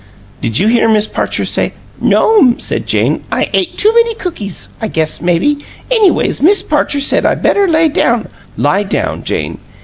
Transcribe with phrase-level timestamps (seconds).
[0.41, 1.73] "Did you hear Miss Parcher say"
[2.11, 3.23] "No'm," said Jane.
[3.31, 5.63] "I ate too many cookies, I guess, maybe.
[5.91, 8.27] Anyways, Miss Parcher said I better lay down"
[8.67, 9.59] "LIE down, Jane."